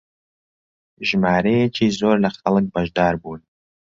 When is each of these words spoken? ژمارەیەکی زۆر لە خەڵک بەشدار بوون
ژمارەیەکی 1.07 1.87
زۆر 1.99 2.17
لە 2.23 2.29
خەڵک 2.37 2.65
بەشدار 2.73 3.13
بوون 3.21 3.41